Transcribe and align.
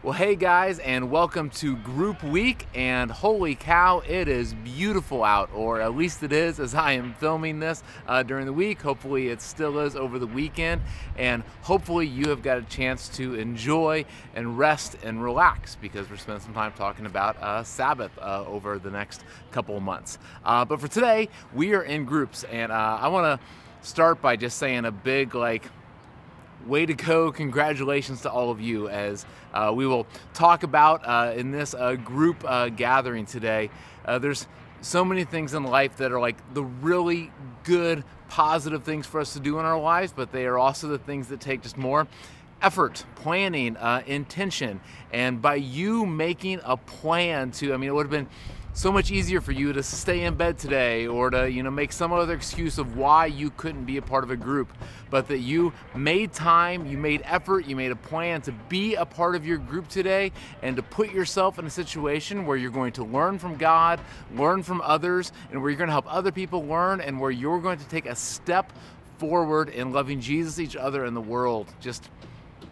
Well, 0.00 0.12
hey 0.12 0.36
guys, 0.36 0.78
and 0.78 1.10
welcome 1.10 1.50
to 1.50 1.74
Group 1.74 2.22
Week. 2.22 2.68
And 2.72 3.10
holy 3.10 3.56
cow, 3.56 4.00
it 4.06 4.28
is 4.28 4.54
beautiful 4.54 5.24
out, 5.24 5.50
or 5.52 5.80
at 5.80 5.96
least 5.96 6.22
it 6.22 6.32
is 6.32 6.60
as 6.60 6.72
I 6.72 6.92
am 6.92 7.14
filming 7.14 7.58
this 7.58 7.82
uh, 8.06 8.22
during 8.22 8.46
the 8.46 8.52
week. 8.52 8.80
Hopefully, 8.80 9.26
it 9.26 9.42
still 9.42 9.80
is 9.80 9.96
over 9.96 10.20
the 10.20 10.26
weekend, 10.28 10.82
and 11.16 11.42
hopefully, 11.62 12.06
you 12.06 12.28
have 12.28 12.42
got 12.42 12.58
a 12.58 12.62
chance 12.62 13.08
to 13.16 13.34
enjoy 13.34 14.04
and 14.36 14.56
rest 14.56 14.96
and 15.02 15.20
relax 15.20 15.74
because 15.74 16.08
we're 16.08 16.16
spending 16.16 16.44
some 16.44 16.54
time 16.54 16.72
talking 16.74 17.04
about 17.04 17.36
uh, 17.38 17.64
Sabbath 17.64 18.16
uh, 18.20 18.44
over 18.46 18.78
the 18.78 18.92
next 18.92 19.24
couple 19.50 19.80
months. 19.80 20.20
Uh, 20.44 20.64
but 20.64 20.80
for 20.80 20.86
today, 20.86 21.28
we 21.52 21.74
are 21.74 21.82
in 21.82 22.04
groups, 22.04 22.44
and 22.44 22.70
uh, 22.70 22.98
I 23.00 23.08
want 23.08 23.40
to 23.40 23.46
start 23.82 24.22
by 24.22 24.36
just 24.36 24.58
saying 24.58 24.84
a 24.84 24.92
big 24.92 25.34
like 25.34 25.64
way 26.68 26.84
to 26.84 26.94
go. 26.94 27.32
Congratulations 27.32 28.20
to 28.22 28.30
all 28.30 28.50
of 28.50 28.60
you 28.60 28.88
as 28.88 29.24
uh, 29.54 29.72
we 29.74 29.86
will 29.86 30.06
talk 30.34 30.62
about 30.62 31.02
uh, 31.04 31.32
in 31.34 31.50
this 31.50 31.74
uh, 31.74 31.94
group 31.94 32.44
uh, 32.46 32.68
gathering 32.68 33.24
today. 33.24 33.70
Uh, 34.04 34.18
there's 34.18 34.46
so 34.82 35.04
many 35.04 35.24
things 35.24 35.54
in 35.54 35.64
life 35.64 35.96
that 35.96 36.12
are 36.12 36.20
like 36.20 36.36
the 36.54 36.62
really 36.62 37.32
good 37.64 38.04
positive 38.28 38.84
things 38.84 39.06
for 39.06 39.20
us 39.20 39.32
to 39.32 39.40
do 39.40 39.58
in 39.58 39.64
our 39.64 39.80
lives 39.80 40.12
but 40.14 40.30
they 40.32 40.44
are 40.44 40.58
also 40.58 40.86
the 40.86 40.98
things 40.98 41.28
that 41.28 41.40
take 41.40 41.62
just 41.62 41.78
more 41.78 42.06
effort 42.60 43.04
planning 43.16 43.76
uh, 43.78 44.02
intention. 44.06 44.80
And 45.10 45.40
by 45.40 45.54
you 45.56 46.04
making 46.04 46.60
a 46.64 46.76
plan 46.76 47.50
to 47.52 47.72
i 47.72 47.76
mean 47.76 47.88
it 47.88 47.94
would 47.94 48.06
have 48.06 48.10
been 48.10 48.28
so 48.78 48.92
much 48.92 49.10
easier 49.10 49.40
for 49.40 49.50
you 49.50 49.72
to 49.72 49.82
stay 49.82 50.22
in 50.22 50.36
bed 50.36 50.56
today 50.56 51.04
or 51.08 51.30
to 51.30 51.50
you 51.50 51.64
know 51.64 51.70
make 51.70 51.90
some 51.90 52.12
other 52.12 52.32
excuse 52.32 52.78
of 52.78 52.96
why 52.96 53.26
you 53.26 53.50
couldn't 53.56 53.84
be 53.84 53.96
a 53.96 54.02
part 54.02 54.22
of 54.22 54.30
a 54.30 54.36
group 54.36 54.72
but 55.10 55.26
that 55.26 55.40
you 55.40 55.72
made 55.96 56.32
time 56.32 56.86
you 56.86 56.96
made 56.96 57.20
effort 57.24 57.66
you 57.66 57.74
made 57.74 57.90
a 57.90 57.96
plan 57.96 58.40
to 58.40 58.52
be 58.68 58.94
a 58.94 59.04
part 59.04 59.34
of 59.34 59.44
your 59.44 59.58
group 59.58 59.88
today 59.88 60.30
and 60.62 60.76
to 60.76 60.82
put 60.82 61.10
yourself 61.10 61.58
in 61.58 61.66
a 61.66 61.70
situation 61.70 62.46
where 62.46 62.56
you're 62.56 62.70
going 62.70 62.92
to 62.92 63.02
learn 63.02 63.36
from 63.36 63.56
god 63.56 63.98
learn 64.36 64.62
from 64.62 64.80
others 64.82 65.32
and 65.50 65.60
where 65.60 65.70
you're 65.70 65.78
going 65.78 65.88
to 65.88 65.92
help 65.92 66.06
other 66.06 66.30
people 66.30 66.64
learn 66.64 67.00
and 67.00 67.18
where 67.18 67.32
you're 67.32 67.60
going 67.60 67.80
to 67.80 67.88
take 67.88 68.06
a 68.06 68.14
step 68.14 68.72
forward 69.18 69.70
in 69.70 69.92
loving 69.92 70.20
jesus 70.20 70.60
each 70.60 70.76
other 70.76 71.04
and 71.04 71.16
the 71.16 71.20
world. 71.20 71.66
Just 71.80 72.08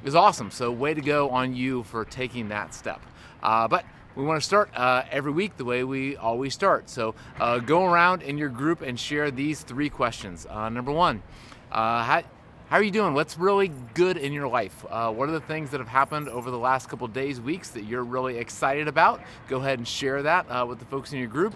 is 0.04 0.14
awesome. 0.14 0.52
So 0.52 0.70
way 0.70 0.94
to 0.94 1.00
go 1.00 1.30
on 1.30 1.56
you 1.56 1.82
for 1.82 2.04
taking 2.04 2.50
that 2.50 2.74
step. 2.74 3.00
Uh, 3.42 3.66
but 3.66 3.84
we 4.16 4.24
want 4.24 4.40
to 4.40 4.44
start 4.44 4.70
uh, 4.74 5.02
every 5.10 5.30
week 5.30 5.56
the 5.58 5.64
way 5.64 5.84
we 5.84 6.16
always 6.16 6.54
start. 6.54 6.88
So 6.88 7.14
uh, 7.38 7.58
go 7.58 7.84
around 7.84 8.22
in 8.22 8.38
your 8.38 8.48
group 8.48 8.80
and 8.80 8.98
share 8.98 9.30
these 9.30 9.60
three 9.60 9.90
questions. 9.90 10.46
Uh, 10.48 10.70
number 10.70 10.90
one, 10.90 11.22
uh, 11.70 12.02
how, 12.02 12.22
how 12.68 12.76
are 12.78 12.82
you 12.82 12.90
doing? 12.90 13.12
What's 13.12 13.38
really 13.38 13.70
good 13.92 14.16
in 14.16 14.32
your 14.32 14.48
life? 14.48 14.84
Uh, 14.88 15.12
what 15.12 15.28
are 15.28 15.32
the 15.32 15.40
things 15.40 15.70
that 15.70 15.80
have 15.80 15.88
happened 15.88 16.30
over 16.30 16.50
the 16.50 16.58
last 16.58 16.88
couple 16.88 17.06
days, 17.08 17.42
weeks 17.42 17.70
that 17.70 17.84
you're 17.84 18.04
really 18.04 18.38
excited 18.38 18.88
about? 18.88 19.20
Go 19.48 19.58
ahead 19.58 19.78
and 19.78 19.86
share 19.86 20.22
that 20.22 20.46
uh, 20.50 20.64
with 20.66 20.78
the 20.78 20.86
folks 20.86 21.12
in 21.12 21.18
your 21.18 21.28
group. 21.28 21.54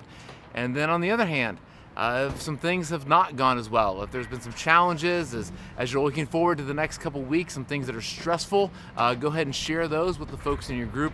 And 0.54 0.76
then 0.76 0.90
on 0.90 1.00
the 1.00 1.10
other 1.10 1.26
hand, 1.26 1.58
uh, 1.96 2.30
if 2.32 2.40
some 2.40 2.56
things 2.56 2.90
have 2.90 3.08
not 3.08 3.36
gone 3.36 3.58
as 3.58 3.68
well, 3.68 4.02
if 4.02 4.10
there's 4.10 4.26
been 4.26 4.40
some 4.40 4.52
challenges 4.52 5.34
as, 5.34 5.50
as 5.76 5.92
you're 5.92 6.02
looking 6.02 6.26
forward 6.26 6.58
to 6.58 6.64
the 6.64 6.74
next 6.74 6.98
couple 6.98 7.22
weeks, 7.22 7.54
some 7.54 7.64
things 7.64 7.86
that 7.86 7.96
are 7.96 8.02
stressful, 8.02 8.70
uh, 8.96 9.14
go 9.14 9.28
ahead 9.28 9.46
and 9.46 9.54
share 9.54 9.88
those 9.88 10.18
with 10.18 10.30
the 10.30 10.36
folks 10.36 10.70
in 10.70 10.76
your 10.76 10.86
group. 10.86 11.12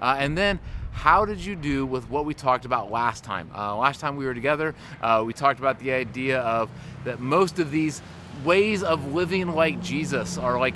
Uh, 0.00 0.16
and 0.18 0.36
then 0.36 0.58
how 0.92 1.24
did 1.24 1.44
you 1.44 1.54
do 1.54 1.84
with 1.84 2.08
what 2.08 2.24
we 2.24 2.34
talked 2.34 2.64
about 2.64 2.90
last 2.90 3.22
time? 3.22 3.50
Uh, 3.54 3.76
last 3.76 4.00
time 4.00 4.16
we 4.16 4.24
were 4.24 4.34
together, 4.34 4.74
uh, 5.02 5.22
we 5.26 5.32
talked 5.32 5.58
about 5.58 5.78
the 5.78 5.92
idea 5.92 6.40
of 6.40 6.70
that 7.04 7.20
most 7.20 7.58
of 7.58 7.70
these 7.70 8.00
ways 8.44 8.82
of 8.82 9.12
living 9.12 9.48
like 9.54 9.80
Jesus 9.82 10.38
are 10.38 10.58
like 10.58 10.74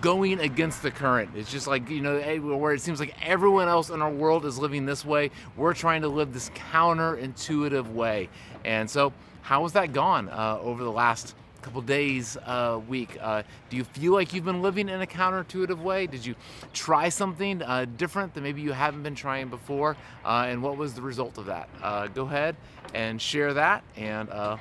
going 0.00 0.40
against 0.40 0.82
the 0.82 0.90
current. 0.90 1.30
It's 1.34 1.50
just 1.50 1.66
like, 1.66 1.88
you 1.88 2.00
know, 2.00 2.16
eh, 2.16 2.38
where 2.38 2.74
it 2.74 2.80
seems 2.80 3.00
like 3.00 3.14
everyone 3.22 3.68
else 3.68 3.90
in 3.90 4.02
our 4.02 4.10
world 4.10 4.44
is 4.44 4.58
living 4.58 4.86
this 4.86 5.04
way. 5.04 5.30
We're 5.56 5.74
trying 5.74 6.02
to 6.02 6.08
live 6.08 6.32
this 6.32 6.50
counterintuitive 6.50 7.92
way. 7.92 8.28
And 8.64 8.90
so, 8.90 9.12
how 9.42 9.62
has 9.62 9.72
that 9.72 9.92
gone 9.92 10.28
uh, 10.28 10.58
over 10.60 10.82
the 10.82 10.92
last 10.92 11.34
couple 11.66 11.82
days, 11.82 12.36
uh, 12.46 12.80
week. 12.88 13.18
Uh, 13.20 13.42
do 13.70 13.76
you 13.76 13.82
feel 13.82 14.12
like 14.12 14.32
you've 14.32 14.44
been 14.44 14.62
living 14.62 14.88
in 14.88 15.02
a 15.02 15.06
counterintuitive 15.06 15.82
way? 15.82 16.06
Did 16.06 16.24
you 16.24 16.36
try 16.72 17.08
something 17.08 17.60
uh, 17.60 17.86
different 17.96 18.34
that 18.34 18.42
maybe 18.42 18.62
you 18.62 18.70
haven't 18.70 19.02
been 19.02 19.16
trying 19.16 19.48
before? 19.48 19.96
Uh, 20.24 20.46
and 20.46 20.62
what 20.62 20.76
was 20.76 20.94
the 20.94 21.02
result 21.02 21.38
of 21.38 21.46
that? 21.46 21.68
Uh, 21.82 22.06
go 22.06 22.22
ahead 22.22 22.54
and 22.94 23.20
share 23.20 23.52
that 23.52 23.82
and 23.96 24.30
uh, 24.30 24.56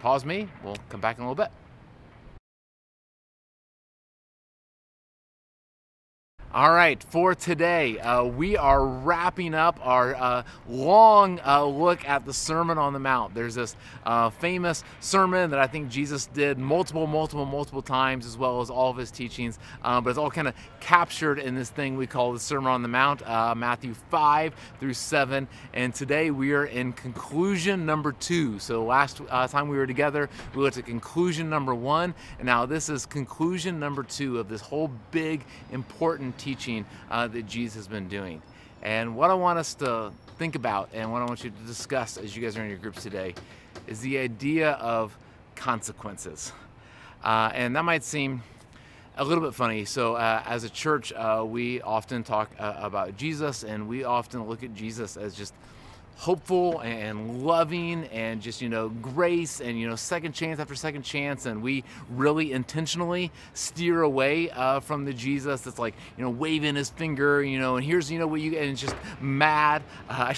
pause 0.00 0.24
me. 0.24 0.48
We'll 0.64 0.76
come 0.88 1.00
back 1.00 1.18
in 1.18 1.22
a 1.22 1.30
little 1.30 1.44
bit. 1.44 1.52
All 6.54 6.72
right, 6.72 7.02
for 7.10 7.34
today, 7.34 7.98
uh, 7.98 8.24
we 8.24 8.56
are 8.56 8.82
wrapping 8.82 9.52
up 9.52 9.78
our 9.82 10.14
uh, 10.14 10.42
long 10.66 11.38
uh, 11.46 11.62
look 11.66 12.08
at 12.08 12.24
the 12.24 12.32
Sermon 12.32 12.78
on 12.78 12.94
the 12.94 12.98
Mount. 12.98 13.34
There's 13.34 13.54
this 13.54 13.76
uh, 14.06 14.30
famous 14.30 14.82
sermon 15.00 15.50
that 15.50 15.58
I 15.58 15.66
think 15.66 15.90
Jesus 15.90 16.24
did 16.24 16.56
multiple, 16.56 17.06
multiple, 17.06 17.44
multiple 17.44 17.82
times, 17.82 18.24
as 18.24 18.38
well 18.38 18.62
as 18.62 18.70
all 18.70 18.90
of 18.90 18.96
his 18.96 19.10
teachings, 19.10 19.58
uh, 19.84 20.00
but 20.00 20.08
it's 20.08 20.18
all 20.18 20.30
kind 20.30 20.48
of 20.48 20.54
captured 20.80 21.38
in 21.38 21.54
this 21.54 21.68
thing 21.68 21.98
we 21.98 22.06
call 22.06 22.32
the 22.32 22.40
Sermon 22.40 22.72
on 22.72 22.80
the 22.80 22.88
Mount, 22.88 23.20
uh, 23.28 23.54
Matthew 23.54 23.92
5 24.10 24.54
through 24.80 24.94
7. 24.94 25.46
And 25.74 25.94
today 25.94 26.30
we 26.30 26.54
are 26.54 26.64
in 26.64 26.94
conclusion 26.94 27.84
number 27.84 28.12
two. 28.12 28.58
So 28.58 28.86
last 28.86 29.20
time 29.28 29.68
we 29.68 29.76
were 29.76 29.86
together, 29.86 30.30
we 30.54 30.62
looked 30.62 30.78
at 30.78 30.86
conclusion 30.86 31.50
number 31.50 31.74
one, 31.74 32.14
and 32.38 32.46
now 32.46 32.64
this 32.64 32.88
is 32.88 33.04
conclusion 33.04 33.78
number 33.78 34.02
two 34.02 34.38
of 34.38 34.48
this 34.48 34.62
whole 34.62 34.90
big, 35.10 35.44
important 35.72 36.37
teaching 36.38 36.86
uh, 37.10 37.26
that 37.28 37.46
Jesus 37.46 37.76
has 37.76 37.88
been 37.88 38.08
doing. 38.08 38.42
And 38.82 39.16
what 39.16 39.30
I 39.30 39.34
want 39.34 39.58
us 39.58 39.74
to 39.74 40.12
think 40.38 40.54
about 40.54 40.90
and 40.92 41.10
what 41.12 41.20
I 41.20 41.24
want 41.24 41.42
you 41.42 41.50
to 41.50 41.66
discuss 41.66 42.16
as 42.16 42.36
you 42.36 42.42
guys 42.42 42.56
are 42.56 42.62
in 42.62 42.70
your 42.70 42.78
groups 42.78 43.02
today 43.02 43.34
is 43.86 44.00
the 44.00 44.18
idea 44.18 44.72
of 44.72 45.16
consequences. 45.56 46.52
Uh, 47.24 47.50
and 47.52 47.74
that 47.74 47.84
might 47.84 48.04
seem 48.04 48.42
a 49.16 49.24
little 49.24 49.42
bit 49.42 49.54
funny. 49.54 49.84
So, 49.84 50.14
uh, 50.14 50.42
as 50.46 50.62
a 50.62 50.70
church, 50.70 51.12
uh, 51.12 51.44
we 51.44 51.80
often 51.82 52.22
talk 52.22 52.50
uh, 52.58 52.74
about 52.78 53.16
Jesus 53.16 53.64
and 53.64 53.88
we 53.88 54.04
often 54.04 54.44
look 54.44 54.62
at 54.62 54.74
Jesus 54.74 55.16
as 55.16 55.34
just 55.34 55.54
hopeful 56.18 56.80
and 56.80 57.44
loving 57.44 58.04
and 58.06 58.42
just 58.42 58.60
you 58.60 58.68
know 58.68 58.88
grace 58.88 59.60
and 59.60 59.78
you 59.78 59.88
know 59.88 59.94
second 59.94 60.32
chance 60.32 60.60
after 60.60 60.74
second 60.74 61.02
chance. 61.02 61.46
And 61.46 61.62
we 61.62 61.84
really 62.10 62.52
intentionally 62.52 63.30
steer 63.54 64.02
away 64.02 64.50
uh, 64.50 64.80
from 64.80 65.04
the 65.04 65.12
jesus 65.12 65.62
that's 65.62 65.78
like 65.78 65.94
you 66.16 66.24
know 66.24 66.30
waving 66.30 66.74
his 66.74 66.90
finger 66.90 67.42
you 67.42 67.58
know 67.58 67.76
and 67.76 67.86
here's 67.86 68.10
you 68.10 68.18
know 68.18 68.26
what 68.26 68.40
you 68.40 68.56
and 68.58 68.70
it's 68.70 68.80
just 68.80 68.96
mad. 69.20 69.82
Uh, 70.08 70.34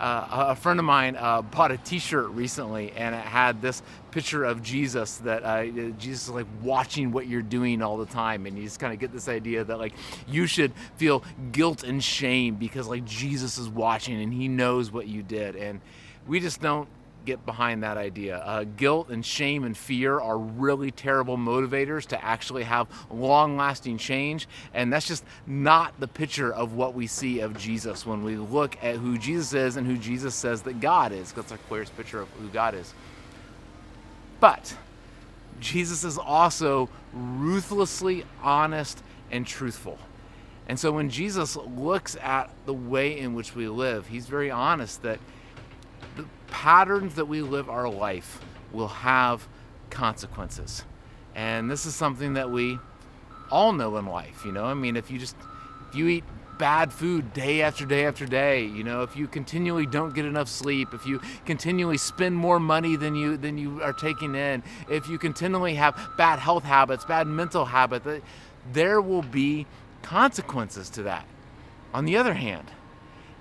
uh, 0.00 0.46
a 0.50 0.56
friend 0.56 0.78
of 0.78 0.84
mine 0.84 1.16
uh, 1.16 1.42
bought 1.42 1.70
a 1.70 1.76
T-shirt 1.78 2.28
recently, 2.30 2.92
and 2.92 3.14
it 3.14 3.24
had 3.24 3.62
this 3.62 3.82
picture 4.10 4.44
of 4.44 4.62
Jesus 4.62 5.18
that 5.18 5.42
uh, 5.44 5.66
Jesus 5.98 6.24
is 6.24 6.30
like 6.30 6.46
watching 6.62 7.12
what 7.12 7.26
you're 7.26 7.42
doing 7.42 7.82
all 7.82 7.96
the 7.96 8.06
time, 8.06 8.46
and 8.46 8.56
you 8.56 8.64
just 8.64 8.80
kind 8.80 8.92
of 8.92 8.98
get 8.98 9.12
this 9.12 9.28
idea 9.28 9.64
that 9.64 9.78
like 9.78 9.92
you 10.28 10.46
should 10.46 10.72
feel 10.96 11.22
guilt 11.52 11.82
and 11.84 12.02
shame 12.02 12.56
because 12.56 12.88
like 12.88 13.04
Jesus 13.04 13.58
is 13.58 13.68
watching 13.68 14.20
and 14.20 14.32
He 14.32 14.48
knows 14.48 14.90
what 14.90 15.06
you 15.06 15.22
did, 15.22 15.56
and 15.56 15.80
we 16.26 16.40
just 16.40 16.60
don't 16.60 16.88
get 17.24 17.44
behind 17.46 17.82
that 17.82 17.96
idea. 17.96 18.38
Uh, 18.38 18.64
guilt 18.64 19.08
and 19.10 19.24
shame 19.24 19.64
and 19.64 19.76
fear 19.76 20.20
are 20.20 20.38
really 20.38 20.90
terrible 20.90 21.36
motivators 21.36 22.06
to 22.06 22.24
actually 22.24 22.64
have 22.64 22.86
long 23.10 23.56
lasting 23.56 23.98
change. 23.98 24.48
And 24.72 24.92
that's 24.92 25.06
just 25.06 25.24
not 25.46 25.98
the 26.00 26.08
picture 26.08 26.52
of 26.52 26.74
what 26.74 26.94
we 26.94 27.06
see 27.06 27.40
of 27.40 27.56
Jesus 27.58 28.06
when 28.06 28.22
we 28.24 28.36
look 28.36 28.76
at 28.82 28.96
who 28.96 29.18
Jesus 29.18 29.52
is 29.54 29.76
and 29.76 29.86
who 29.86 29.96
Jesus 29.96 30.34
says 30.34 30.62
that 30.62 30.80
God 30.80 31.12
is. 31.12 31.32
That's 31.32 31.52
our 31.52 31.58
clearest 31.68 31.96
picture 31.96 32.20
of 32.20 32.28
who 32.40 32.48
God 32.48 32.74
is. 32.74 32.92
But 34.40 34.76
Jesus 35.60 36.04
is 36.04 36.18
also 36.18 36.88
ruthlessly 37.12 38.24
honest 38.42 39.02
and 39.30 39.46
truthful. 39.46 39.98
And 40.68 40.78
so 40.78 40.92
when 40.92 41.10
Jesus 41.10 41.56
looks 41.56 42.16
at 42.16 42.50
the 42.66 42.74
way 42.74 43.18
in 43.18 43.34
which 43.34 43.54
we 43.54 43.68
live, 43.68 44.06
he's 44.06 44.26
very 44.26 44.50
honest 44.50 45.02
that 45.02 45.18
the 46.16 46.26
patterns 46.48 47.14
that 47.16 47.26
we 47.26 47.42
live 47.42 47.68
our 47.68 47.88
life 47.88 48.40
will 48.72 48.88
have 48.88 49.46
consequences. 49.90 50.84
And 51.34 51.70
this 51.70 51.86
is 51.86 51.94
something 51.94 52.34
that 52.34 52.50
we 52.50 52.78
all 53.50 53.72
know 53.72 53.96
in 53.96 54.06
life, 54.06 54.44
you 54.44 54.52
know? 54.52 54.64
I 54.64 54.74
mean, 54.74 54.96
if 54.96 55.10
you 55.10 55.18
just 55.18 55.36
if 55.88 55.94
you 55.94 56.08
eat 56.08 56.24
bad 56.58 56.92
food 56.92 57.32
day 57.32 57.62
after 57.62 57.84
day 57.84 58.06
after 58.06 58.26
day, 58.26 58.64
you 58.64 58.84
know, 58.84 59.02
if 59.02 59.16
you 59.16 59.26
continually 59.26 59.86
don't 59.86 60.14
get 60.14 60.24
enough 60.24 60.48
sleep, 60.48 60.94
if 60.94 61.06
you 61.06 61.20
continually 61.44 61.98
spend 61.98 62.36
more 62.36 62.60
money 62.60 62.96
than 62.96 63.14
you 63.14 63.36
than 63.36 63.58
you 63.58 63.82
are 63.82 63.92
taking 63.92 64.34
in, 64.34 64.62
if 64.88 65.08
you 65.08 65.18
continually 65.18 65.74
have 65.74 66.10
bad 66.16 66.38
health 66.38 66.64
habits, 66.64 67.04
bad 67.04 67.26
mental 67.26 67.64
habits, 67.64 68.06
there 68.72 69.00
will 69.00 69.22
be 69.22 69.66
consequences 70.02 70.90
to 70.90 71.02
that. 71.02 71.26
On 71.92 72.04
the 72.04 72.16
other 72.16 72.34
hand, 72.34 72.70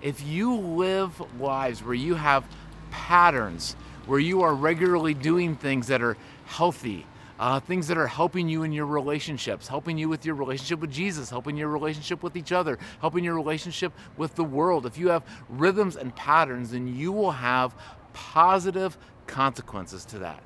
if 0.03 0.21
you 0.21 0.55
live 0.55 1.19
lives 1.39 1.81
where 1.81 1.95
you 1.95 2.13
have 2.13 2.45
patterns, 2.91 3.75
where 4.05 4.19
you 4.19 4.41
are 4.41 4.53
regularly 4.53 5.13
doing 5.13 5.55
things 5.55 5.88
that 5.88 6.01
are 6.01 6.17
healthy, 6.45 7.07
uh, 7.39 7.59
things 7.61 7.88
that 7.88 7.97
are 7.97 8.05
helping 8.05 8.50
you 8.50 8.63
in 8.63 8.73
your 8.73 8.85
relationships, 8.85 9.67
helping 9.67 9.97
you 9.97 10.09
with 10.09 10.25
your 10.25 10.35
relationship 10.35 10.79
with 10.81 10.91
Jesus, 10.91 11.29
helping 11.29 11.55
your 11.55 11.69
relationship 11.69 12.21
with 12.21 12.35
each 12.35 12.51
other, 12.51 12.77
helping 13.00 13.23
your 13.23 13.33
relationship 13.33 13.94
with 14.17 14.35
the 14.35 14.44
world. 14.44 14.85
If 14.85 14.97
you 14.97 15.07
have 15.07 15.23
rhythms 15.50 15.95
and 15.95 16.13
patterns, 16.15 16.71
then 16.71 16.85
you 16.95 17.13
will 17.13 17.31
have 17.31 17.73
positive 18.11 18.97
consequences 19.25 20.03
to 20.05 20.19
that. 20.19 20.44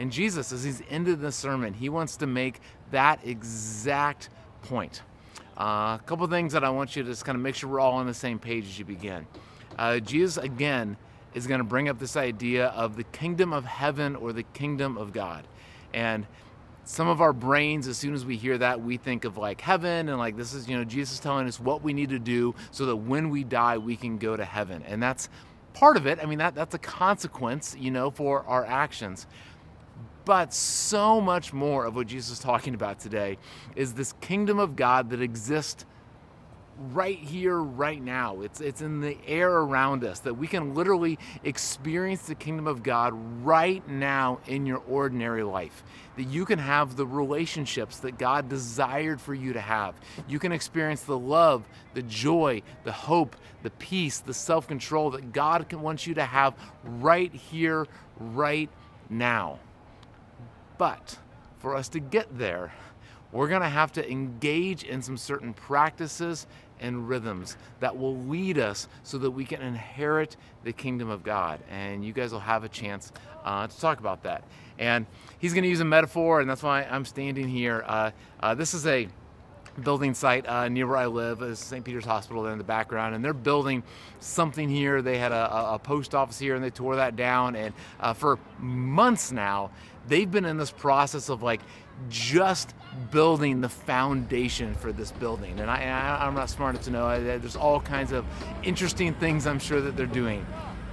And 0.00 0.12
Jesus, 0.12 0.52
as 0.52 0.64
he's 0.64 0.82
ended 0.90 1.20
the 1.20 1.32
sermon, 1.32 1.72
he 1.72 1.88
wants 1.88 2.16
to 2.18 2.26
make 2.26 2.60
that 2.90 3.20
exact 3.24 4.28
point. 4.62 5.02
Uh, 5.58 5.96
a 5.98 6.02
couple 6.04 6.26
things 6.26 6.52
that 6.52 6.64
I 6.64 6.70
want 6.70 6.96
you 6.96 7.02
to 7.02 7.08
just 7.08 7.24
kind 7.24 7.36
of 7.36 7.42
make 7.42 7.54
sure 7.54 7.70
we're 7.70 7.80
all 7.80 7.94
on 7.94 8.06
the 8.06 8.14
same 8.14 8.38
page 8.38 8.64
as 8.64 8.78
you 8.78 8.84
begin. 8.84 9.26
Uh, 9.78 9.98
Jesus, 10.00 10.36
again, 10.36 10.96
is 11.34 11.46
going 11.46 11.58
to 11.58 11.64
bring 11.64 11.88
up 11.88 11.98
this 11.98 12.16
idea 12.16 12.66
of 12.68 12.96
the 12.96 13.04
kingdom 13.04 13.52
of 13.52 13.64
heaven 13.64 14.16
or 14.16 14.32
the 14.32 14.42
kingdom 14.42 14.98
of 14.98 15.12
God. 15.12 15.46
And 15.94 16.26
some 16.84 17.08
of 17.08 17.20
our 17.20 17.32
brains, 17.32 17.88
as 17.88 17.96
soon 17.96 18.14
as 18.14 18.24
we 18.24 18.36
hear 18.36 18.58
that, 18.58 18.80
we 18.80 18.96
think 18.96 19.24
of 19.24 19.36
like 19.36 19.60
heaven 19.60 20.08
and 20.08 20.18
like 20.18 20.36
this 20.36 20.54
is, 20.54 20.68
you 20.68 20.76
know, 20.76 20.84
Jesus 20.84 21.18
telling 21.18 21.46
us 21.46 21.58
what 21.58 21.82
we 21.82 21.92
need 21.92 22.10
to 22.10 22.18
do 22.18 22.54
so 22.70 22.86
that 22.86 22.96
when 22.96 23.30
we 23.30 23.42
die, 23.42 23.78
we 23.78 23.96
can 23.96 24.18
go 24.18 24.36
to 24.36 24.44
heaven. 24.44 24.82
And 24.86 25.02
that's 25.02 25.28
part 25.74 25.96
of 25.96 26.06
it. 26.06 26.18
I 26.22 26.26
mean, 26.26 26.38
that, 26.38 26.54
that's 26.54 26.74
a 26.74 26.78
consequence, 26.78 27.74
you 27.78 27.90
know, 27.90 28.10
for 28.10 28.44
our 28.44 28.64
actions. 28.64 29.26
But 30.26 30.52
so 30.52 31.20
much 31.20 31.52
more 31.52 31.86
of 31.86 31.94
what 31.94 32.08
Jesus 32.08 32.32
is 32.32 32.38
talking 32.40 32.74
about 32.74 32.98
today 32.98 33.38
is 33.76 33.94
this 33.94 34.12
kingdom 34.20 34.58
of 34.58 34.74
God 34.74 35.10
that 35.10 35.22
exists 35.22 35.86
right 36.92 37.16
here, 37.16 37.58
right 37.62 38.02
now. 38.02 38.40
It's, 38.40 38.60
it's 38.60 38.82
in 38.82 39.00
the 39.00 39.16
air 39.24 39.50
around 39.50 40.02
us 40.02 40.18
that 40.20 40.34
we 40.34 40.48
can 40.48 40.74
literally 40.74 41.16
experience 41.44 42.22
the 42.22 42.34
kingdom 42.34 42.66
of 42.66 42.82
God 42.82 43.12
right 43.44 43.86
now 43.88 44.40
in 44.48 44.66
your 44.66 44.82
ordinary 44.88 45.44
life. 45.44 45.84
That 46.16 46.24
you 46.24 46.44
can 46.44 46.58
have 46.58 46.96
the 46.96 47.06
relationships 47.06 47.98
that 48.00 48.18
God 48.18 48.48
desired 48.48 49.20
for 49.20 49.32
you 49.32 49.52
to 49.52 49.60
have. 49.60 49.94
You 50.26 50.40
can 50.40 50.50
experience 50.50 51.02
the 51.02 51.16
love, 51.16 51.68
the 51.94 52.02
joy, 52.02 52.62
the 52.82 52.92
hope, 52.92 53.36
the 53.62 53.70
peace, 53.70 54.18
the 54.18 54.34
self 54.34 54.66
control 54.66 55.10
that 55.10 55.32
God 55.32 55.72
wants 55.72 56.04
you 56.04 56.14
to 56.14 56.24
have 56.24 56.54
right 56.84 57.32
here, 57.32 57.86
right 58.18 58.68
now. 59.08 59.60
But 60.78 61.18
for 61.58 61.74
us 61.74 61.88
to 61.90 62.00
get 62.00 62.38
there, 62.38 62.72
we're 63.32 63.48
going 63.48 63.62
to 63.62 63.68
have 63.68 63.92
to 63.92 64.10
engage 64.10 64.84
in 64.84 65.02
some 65.02 65.16
certain 65.16 65.52
practices 65.52 66.46
and 66.80 67.08
rhythms 67.08 67.56
that 67.80 67.96
will 67.96 68.16
lead 68.16 68.58
us 68.58 68.88
so 69.02 69.18
that 69.18 69.30
we 69.30 69.44
can 69.44 69.62
inherit 69.62 70.36
the 70.64 70.72
kingdom 70.72 71.08
of 71.08 71.22
God. 71.22 71.60
And 71.70 72.04
you 72.04 72.12
guys 72.12 72.32
will 72.32 72.40
have 72.40 72.64
a 72.64 72.68
chance 72.68 73.12
uh, 73.44 73.66
to 73.66 73.80
talk 73.80 73.98
about 73.98 74.22
that. 74.24 74.44
And 74.78 75.06
he's 75.38 75.54
going 75.54 75.62
to 75.62 75.68
use 75.68 75.80
a 75.80 75.86
metaphor, 75.86 76.40
and 76.40 76.48
that's 76.48 76.62
why 76.62 76.82
I'm 76.82 77.04
standing 77.04 77.48
here. 77.48 77.82
Uh, 77.86 78.10
uh, 78.40 78.54
this 78.54 78.74
is 78.74 78.86
a 78.86 79.08
building 79.82 80.14
site 80.14 80.46
uh, 80.48 80.68
near 80.68 80.86
where 80.86 80.96
I 80.96 81.06
live, 81.06 81.42
is 81.42 81.58
St. 81.58 81.84
Peter's 81.84 82.04
Hospital 82.04 82.42
there 82.42 82.52
in 82.52 82.58
the 82.58 82.64
background, 82.64 83.14
and 83.14 83.24
they're 83.24 83.32
building 83.32 83.82
something 84.20 84.68
here. 84.68 85.02
They 85.02 85.18
had 85.18 85.32
a, 85.32 85.74
a 85.74 85.78
post 85.78 86.14
office 86.14 86.38
here, 86.38 86.54
and 86.54 86.64
they 86.64 86.70
tore 86.70 86.96
that 86.96 87.16
down. 87.16 87.56
And 87.56 87.74
uh, 88.00 88.12
for 88.12 88.38
months 88.58 89.32
now, 89.32 89.70
they've 90.08 90.30
been 90.30 90.44
in 90.44 90.56
this 90.56 90.70
process 90.70 91.28
of 91.28 91.42
like 91.42 91.60
just 92.08 92.74
building 93.10 93.60
the 93.60 93.68
foundation 93.68 94.74
for 94.74 94.92
this 94.92 95.12
building. 95.12 95.58
And 95.60 95.70
I, 95.70 96.26
am 96.26 96.34
not 96.34 96.50
smart 96.50 96.74
enough 96.74 96.84
to 96.84 96.90
know. 96.90 97.22
There's 97.38 97.56
all 97.56 97.80
kinds 97.80 98.12
of 98.12 98.24
interesting 98.62 99.14
things 99.14 99.46
I'm 99.46 99.58
sure 99.58 99.80
that 99.80 99.96
they're 99.96 100.06
doing. 100.06 100.44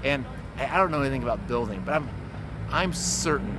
And 0.04 0.26
I 0.58 0.78
don't 0.78 0.92
know 0.92 1.02
anything 1.02 1.24
about 1.24 1.46
building, 1.48 1.82
but 1.86 1.96
I'm, 1.96 2.10
I'm 2.70 2.94
certain 2.94 3.58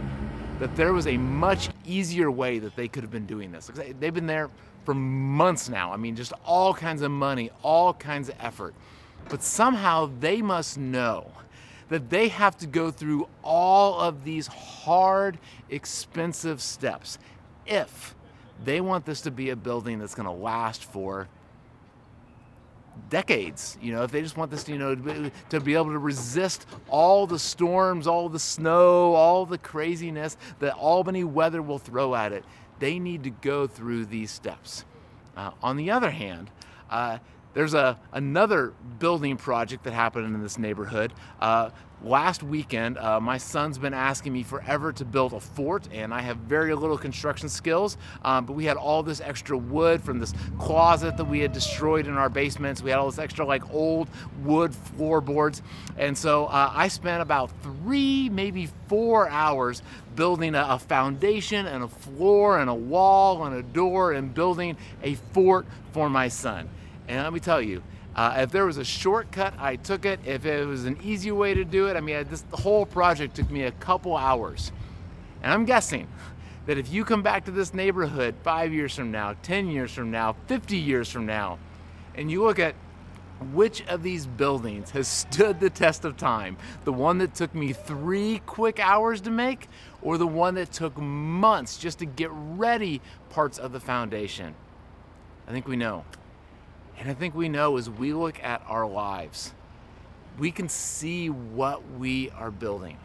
that 0.58 0.76
there 0.76 0.92
was 0.92 1.06
a 1.06 1.16
much 1.16 1.68
easier 1.84 2.30
way 2.30 2.58
that 2.60 2.76
they 2.76 2.88
could 2.88 3.02
have 3.02 3.10
been 3.10 3.26
doing 3.26 3.50
this. 3.50 3.70
They've 3.98 4.14
been 4.14 4.26
there 4.26 4.50
for 4.84 4.94
months 4.94 5.68
now. 5.68 5.92
I 5.92 5.96
mean, 5.96 6.16
just 6.16 6.32
all 6.44 6.74
kinds 6.74 7.02
of 7.02 7.10
money, 7.10 7.50
all 7.62 7.94
kinds 7.94 8.28
of 8.28 8.36
effort. 8.40 8.74
But 9.28 9.42
somehow 9.42 10.10
they 10.20 10.42
must 10.42 10.78
know 10.78 11.30
that 11.88 12.10
they 12.10 12.28
have 12.28 12.56
to 12.58 12.66
go 12.66 12.90
through 12.90 13.28
all 13.42 14.00
of 14.00 14.24
these 14.24 14.46
hard, 14.46 15.38
expensive 15.70 16.60
steps 16.60 17.18
if 17.66 18.14
they 18.64 18.80
want 18.80 19.04
this 19.04 19.22
to 19.22 19.30
be 19.30 19.50
a 19.50 19.56
building 19.56 19.98
that's 19.98 20.14
going 20.14 20.26
to 20.26 20.32
last 20.32 20.84
for 20.84 21.28
decades. 23.10 23.76
You 23.82 23.92
know, 23.92 24.02
if 24.02 24.10
they 24.10 24.22
just 24.22 24.36
want 24.36 24.50
this, 24.50 24.68
you 24.68 24.78
know, 24.78 24.94
to 25.50 25.60
be 25.60 25.74
able 25.74 25.90
to 25.90 25.98
resist 25.98 26.66
all 26.88 27.26
the 27.26 27.38
storms, 27.38 28.06
all 28.06 28.28
the 28.28 28.38
snow, 28.38 29.14
all 29.14 29.46
the 29.46 29.58
craziness 29.58 30.36
that 30.60 30.74
Albany 30.74 31.24
weather 31.24 31.60
will 31.60 31.78
throw 31.78 32.14
at 32.14 32.32
it, 32.32 32.44
they 32.84 32.98
need 32.98 33.24
to 33.24 33.30
go 33.30 33.66
through 33.66 34.04
these 34.04 34.30
steps. 34.30 34.84
Uh, 35.34 35.52
on 35.62 35.78
the 35.78 35.90
other 35.90 36.10
hand, 36.10 36.50
uh, 36.90 37.16
there's 37.54 37.74
a 37.74 37.98
another 38.12 38.74
building 38.98 39.36
project 39.36 39.84
that 39.84 39.92
happened 39.92 40.26
in 40.26 40.42
this 40.42 40.58
neighborhood. 40.58 41.12
Uh, 41.40 41.70
last 42.02 42.42
weekend, 42.42 42.98
uh, 42.98 43.18
my 43.20 43.38
son's 43.38 43.78
been 43.78 43.94
asking 43.94 44.32
me 44.32 44.42
forever 44.42 44.92
to 44.92 45.04
build 45.04 45.32
a 45.32 45.40
fort, 45.40 45.88
and 45.92 46.12
I 46.12 46.20
have 46.20 46.36
very 46.36 46.74
little 46.74 46.98
construction 46.98 47.48
skills. 47.48 47.96
Um, 48.24 48.44
but 48.44 48.52
we 48.54 48.64
had 48.64 48.76
all 48.76 49.02
this 49.02 49.20
extra 49.20 49.56
wood 49.56 50.02
from 50.02 50.18
this 50.18 50.34
closet 50.58 51.16
that 51.16 51.24
we 51.24 51.40
had 51.40 51.52
destroyed 51.52 52.06
in 52.06 52.14
our 52.14 52.28
basements. 52.28 52.82
We 52.82 52.90
had 52.90 52.98
all 52.98 53.10
this 53.10 53.18
extra 53.20 53.46
like 53.46 53.72
old 53.72 54.08
wood 54.42 54.74
floorboards, 54.74 55.62
and 55.96 56.18
so 56.18 56.46
uh, 56.46 56.72
I 56.74 56.88
spent 56.88 57.22
about 57.22 57.50
three, 57.62 58.28
maybe 58.28 58.68
four 58.88 59.28
hours 59.28 59.82
building 60.16 60.54
a, 60.54 60.66
a 60.70 60.78
foundation 60.78 61.66
and 61.66 61.84
a 61.84 61.88
floor 61.88 62.58
and 62.58 62.68
a 62.68 62.74
wall 62.74 63.44
and 63.44 63.56
a 63.56 63.62
door 63.62 64.12
and 64.12 64.34
building 64.34 64.76
a 65.02 65.14
fort 65.32 65.66
for 65.92 66.10
my 66.10 66.28
son. 66.28 66.68
And 67.08 67.22
let 67.22 67.32
me 67.32 67.40
tell 67.40 67.60
you, 67.60 67.82
uh, 68.16 68.34
if 68.38 68.50
there 68.50 68.64
was 68.64 68.78
a 68.78 68.84
shortcut, 68.84 69.54
I 69.58 69.76
took 69.76 70.04
it. 70.04 70.20
If 70.24 70.46
it 70.46 70.66
was 70.66 70.84
an 70.84 70.98
easy 71.02 71.32
way 71.32 71.54
to 71.54 71.64
do 71.64 71.88
it, 71.88 71.96
I 71.96 72.00
mean, 72.00 72.24
this 72.28 72.42
the 72.42 72.56
whole 72.56 72.86
project 72.86 73.36
took 73.36 73.50
me 73.50 73.64
a 73.64 73.72
couple 73.72 74.16
hours. 74.16 74.72
And 75.42 75.52
I'm 75.52 75.64
guessing 75.64 76.08
that 76.66 76.78
if 76.78 76.92
you 76.92 77.04
come 77.04 77.22
back 77.22 77.44
to 77.46 77.50
this 77.50 77.74
neighborhood 77.74 78.34
five 78.42 78.72
years 78.72 78.94
from 78.94 79.10
now, 79.10 79.34
10 79.42 79.68
years 79.68 79.92
from 79.92 80.10
now, 80.10 80.36
50 80.46 80.76
years 80.76 81.10
from 81.10 81.26
now, 81.26 81.58
and 82.14 82.30
you 82.30 82.42
look 82.44 82.58
at 82.58 82.74
which 83.52 83.84
of 83.88 84.02
these 84.02 84.26
buildings 84.26 84.90
has 84.90 85.08
stood 85.30 85.58
the 85.58 85.70
test 85.70 86.04
of 86.04 86.16
time? 86.16 86.56
The 86.84 86.92
one 86.92 87.18
that 87.18 87.34
took 87.34 87.54
me 87.54 87.72
three 87.72 88.40
quick 88.46 88.78
hours 88.78 89.20
to 89.22 89.30
make, 89.30 89.68
or 90.02 90.18
the 90.18 90.26
one 90.26 90.54
that 90.54 90.72
took 90.72 90.96
months 90.96 91.78
just 91.78 91.98
to 91.98 92.06
get 92.06 92.30
ready 92.32 93.00
parts 93.30 93.58
of 93.58 93.72
the 93.72 93.80
foundation? 93.80 94.54
I 95.48 95.50
think 95.50 95.66
we 95.66 95.76
know. 95.76 96.04
And 96.98 97.10
I 97.10 97.14
think 97.14 97.34
we 97.34 97.48
know 97.48 97.76
as 97.76 97.90
we 97.90 98.12
look 98.12 98.42
at 98.42 98.62
our 98.68 98.86
lives, 98.86 99.52
we 100.38 100.50
can 100.50 100.68
see 100.68 101.30
what 101.30 101.82
we 101.98 102.30
are 102.30 102.50
building. 102.50 102.96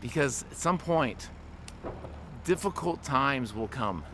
Because 0.00 0.44
at 0.50 0.56
some 0.56 0.78
point, 0.78 1.28
difficult 2.44 3.02
times 3.02 3.54
will 3.54 3.68
come 3.68 4.04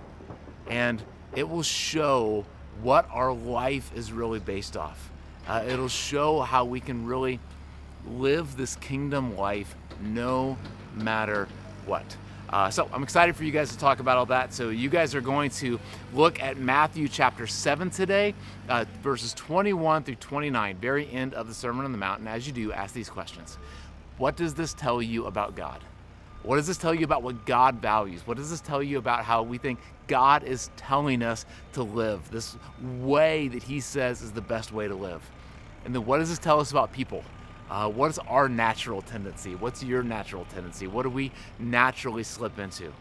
and 0.68 1.02
it 1.34 1.48
will 1.48 1.62
show 1.62 2.44
what 2.82 3.08
our 3.12 3.32
life 3.32 3.90
is 3.94 4.12
really 4.12 4.40
based 4.40 4.76
off. 4.76 5.10
Uh, 5.46 5.64
it'll 5.66 5.88
show 5.88 6.40
how 6.40 6.64
we 6.64 6.80
can 6.80 7.06
really 7.06 7.38
live 8.08 8.56
this 8.56 8.76
kingdom 8.76 9.36
life 9.36 9.74
no 10.00 10.58
matter 10.94 11.48
what. 11.86 12.16
Uh, 12.48 12.70
so 12.70 12.88
I'm 12.92 13.02
excited 13.02 13.34
for 13.34 13.44
you 13.44 13.50
guys 13.50 13.70
to 13.70 13.78
talk 13.78 13.98
about 13.98 14.16
all 14.16 14.26
that. 14.26 14.54
So 14.54 14.68
you 14.68 14.88
guys 14.88 15.14
are 15.14 15.20
going 15.20 15.50
to 15.50 15.80
look 16.14 16.40
at 16.40 16.56
Matthew 16.58 17.08
chapter 17.08 17.46
7 17.46 17.90
today, 17.90 18.34
uh, 18.68 18.84
verses 19.02 19.34
21 19.34 20.04
through 20.04 20.14
29, 20.16 20.76
very 20.76 21.10
end 21.10 21.34
of 21.34 21.48
the 21.48 21.54
Sermon 21.54 21.84
on 21.84 21.92
the 21.92 21.98
Mount. 21.98 22.20
And 22.20 22.28
as 22.28 22.46
you 22.46 22.52
do, 22.52 22.72
ask 22.72 22.94
these 22.94 23.10
questions. 23.10 23.58
What 24.18 24.36
does 24.36 24.54
this 24.54 24.74
tell 24.74 25.02
you 25.02 25.26
about 25.26 25.56
God? 25.56 25.80
What 26.42 26.56
does 26.56 26.68
this 26.68 26.78
tell 26.78 26.94
you 26.94 27.04
about 27.04 27.24
what 27.24 27.44
God 27.44 27.82
values? 27.82 28.24
What 28.24 28.36
does 28.36 28.50
this 28.50 28.60
tell 28.60 28.80
you 28.82 28.98
about 28.98 29.24
how 29.24 29.42
we 29.42 29.58
think 29.58 29.80
God 30.06 30.44
is 30.44 30.70
telling 30.76 31.22
us 31.22 31.44
to 31.72 31.82
live, 31.82 32.30
this 32.30 32.56
way 32.80 33.48
that 33.48 33.64
He 33.64 33.80
says 33.80 34.22
is 34.22 34.30
the 34.30 34.40
best 34.40 34.70
way 34.70 34.86
to 34.86 34.94
live? 34.94 35.28
And 35.84 35.92
then 35.92 36.06
what 36.06 36.18
does 36.18 36.28
this 36.28 36.38
tell 36.38 36.60
us 36.60 36.70
about 36.70 36.92
people? 36.92 37.24
Uh, 37.70 37.88
what's 37.88 38.18
our 38.18 38.48
natural 38.48 39.02
tendency? 39.02 39.54
What's 39.54 39.82
your 39.82 40.02
natural 40.02 40.44
tendency? 40.46 40.86
What 40.86 41.02
do 41.02 41.10
we 41.10 41.32
naturally 41.58 42.22
slip 42.22 42.58
into? 42.58 42.92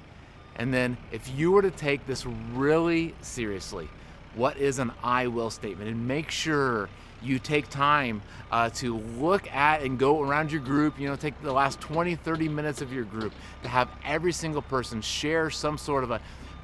And 0.56 0.74
then, 0.74 0.98
if 1.12 1.30
you 1.36 1.52
were 1.52 1.62
to 1.62 1.72
take 1.72 2.06
this 2.08 2.26
really 2.54 3.14
seriously, 3.22 3.90
what 4.36 4.58
is 4.58 4.80
an 4.80 4.92
I 5.04 5.28
will 5.28 5.50
statement? 5.50 5.90
And 5.90 6.08
make 6.08 6.32
sure 6.32 6.90
you 7.22 7.40
take 7.40 7.70
time 7.70 8.22
uh, 8.52 8.70
to 8.70 8.98
look 8.98 9.52
at 9.54 9.82
and 9.82 10.00
go 10.00 10.22
around 10.22 10.52
your 10.52 10.62
group, 10.62 11.00
you 11.00 11.08
know, 11.08 11.16
take 11.16 11.40
the 11.42 11.52
last 11.52 11.80
20, 11.82 12.16
30 12.16 12.50
minutes 12.50 12.82
of 12.82 12.92
your 12.92 13.04
group 13.04 13.34
to 13.64 13.70
have 13.70 13.90
every 14.04 14.32
single 14.32 14.62
person 14.62 15.02
share 15.02 15.50
some 15.50 15.78
sort 15.78 16.04
of 16.04 16.12
a, 16.12 16.22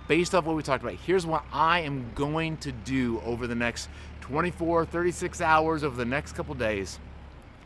based 0.07 0.33
off 0.35 0.45
what 0.45 0.55
we 0.55 0.63
talked 0.63 0.83
about, 0.83 0.95
here's 0.95 1.25
what 1.25 1.43
I 1.51 1.81
am 1.81 2.11
going 2.15 2.57
to 2.57 2.71
do 2.71 3.21
over 3.25 3.47
the 3.47 3.55
next 3.55 3.89
24, 4.21 4.85
36 4.85 5.41
hours, 5.41 5.83
over 5.83 5.95
the 5.95 6.05
next 6.05 6.33
couple 6.33 6.53
days 6.55 6.99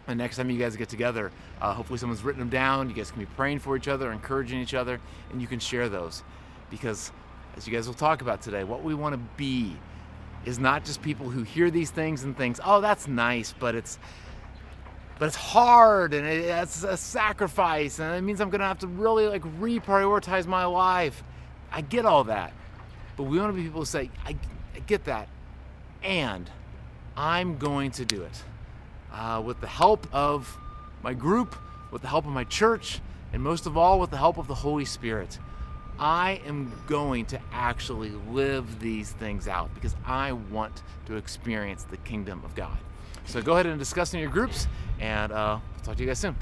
the 0.07 0.15
next 0.15 0.37
time 0.37 0.49
you 0.49 0.59
guys 0.59 0.75
get 0.75 0.89
together, 0.89 1.31
uh, 1.61 1.73
hopefully 1.73 1.97
someone's 1.97 2.23
written 2.23 2.39
them 2.39 2.49
down. 2.49 2.89
You 2.89 2.95
guys 2.95 3.11
can 3.11 3.19
be 3.19 3.25
praying 3.25 3.59
for 3.59 3.75
each 3.75 3.87
other, 3.87 4.11
encouraging 4.11 4.59
each 4.59 4.73
other, 4.73 4.99
and 5.31 5.41
you 5.41 5.47
can 5.47 5.59
share 5.59 5.89
those. 5.89 6.23
Because 6.69 7.11
as 7.57 7.67
you 7.67 7.73
guys 7.73 7.87
will 7.87 7.95
talk 7.95 8.21
about 8.21 8.41
today, 8.41 8.63
what 8.63 8.83
we 8.83 8.93
want 8.93 9.13
to 9.13 9.21
be 9.37 9.75
is 10.45 10.59
not 10.59 10.85
just 10.85 11.01
people 11.01 11.29
who 11.29 11.41
hear 11.41 11.71
these 11.71 11.89
things 11.89 12.23
and 12.23 12.37
thinks, 12.37 12.59
"Oh, 12.63 12.81
that's 12.81 13.07
nice," 13.07 13.53
but 13.57 13.73
it's 13.73 13.97
but 15.17 15.27
it's 15.27 15.35
hard 15.35 16.13
and 16.13 16.27
it's 16.27 16.83
a 16.83 16.97
sacrifice 16.97 17.99
and 17.99 18.13
it 18.15 18.21
means 18.21 18.41
I'm 18.41 18.49
gonna 18.49 18.67
have 18.67 18.79
to 18.79 18.87
really 18.87 19.27
like 19.27 19.43
reprioritize 19.59 20.45
my 20.45 20.65
life. 20.65 21.23
I 21.71 21.81
get 21.81 22.05
all 22.05 22.25
that, 22.25 22.53
but 23.17 23.23
we 23.23 23.39
want 23.39 23.49
to 23.49 23.55
be 23.55 23.63
people 23.63 23.81
who 23.81 23.85
say, 23.85 24.11
"I, 24.25 24.35
I 24.75 24.79
get 24.85 25.05
that," 25.05 25.29
and 26.03 26.49
I'm 27.17 27.57
going 27.57 27.91
to 27.91 28.05
do 28.05 28.21
it 28.23 28.43
uh, 29.15 29.41
with 29.43 29.61
the 29.61 29.67
help 29.67 30.07
of 30.13 30.57
my 31.01 31.13
group, 31.13 31.55
with 31.91 32.01
the 32.01 32.07
help 32.07 32.25
of 32.25 32.31
my 32.31 32.43
church, 32.43 32.99
and 33.33 33.41
most 33.41 33.65
of 33.65 33.77
all, 33.77 33.99
with 33.99 34.11
the 34.11 34.17
help 34.17 34.37
of 34.37 34.47
the 34.47 34.55
Holy 34.55 34.85
Spirit. 34.85 35.39
I 35.97 36.41
am 36.45 36.73
going 36.87 37.25
to 37.27 37.39
actually 37.53 38.11
live 38.29 38.79
these 38.79 39.11
things 39.13 39.47
out 39.47 39.73
because 39.73 39.95
I 40.05 40.33
want 40.33 40.83
to 41.05 41.15
experience 41.15 41.83
the 41.83 41.97
kingdom 41.97 42.41
of 42.43 42.53
God. 42.53 42.77
So 43.25 43.41
go 43.41 43.53
ahead 43.53 43.65
and 43.65 43.79
discuss 43.79 44.13
in 44.13 44.19
your 44.19 44.29
groups, 44.29 44.67
and 44.99 45.31
uh, 45.31 45.59
talk 45.83 45.95
to 45.95 46.01
you 46.03 46.07
guys 46.07 46.19
soon. 46.19 46.35